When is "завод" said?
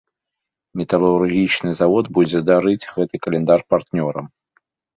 1.81-2.05